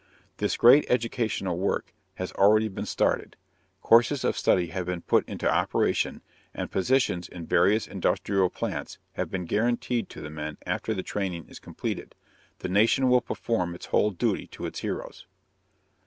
This 0.37 0.57
great 0.57 0.83
educational 0.89 1.59
work 1.59 1.93
has 2.15 2.31
already 2.31 2.69
been 2.69 2.87
started, 2.87 3.35
courses 3.81 4.23
of 4.23 4.35
study 4.35 4.69
have 4.69 4.87
been 4.87 5.01
put 5.03 5.23
into 5.29 5.47
operation, 5.47 6.23
and 6.55 6.71
positions 6.71 7.27
in 7.29 7.45
various 7.45 7.85
industrial 7.85 8.49
plants 8.49 8.97
have 9.13 9.29
been 9.29 9.45
guaranteed 9.45 10.09
to 10.09 10.21
the 10.21 10.31
men 10.31 10.57
after 10.65 10.95
the 10.95 11.03
training 11.03 11.45
is 11.47 11.59
completed. 11.59 12.15
The 12.57 12.69
nation 12.69 13.09
will 13.09 13.21
perform 13.21 13.75
its 13.75 13.85
whole 13.85 14.09
duty 14.09 14.47
to 14.47 14.65
its 14.65 14.79
heroes. 14.79 15.27